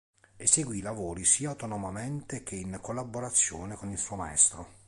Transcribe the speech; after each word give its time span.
Eseguì 0.35 0.81
lavori 0.81 1.23
sia 1.25 1.51
autonomamente 1.51 2.41
che 2.41 2.55
in 2.55 2.79
collaborazione 2.81 3.75
con 3.75 3.91
il 3.91 3.99
suo 3.99 4.15
maestro. 4.15 4.67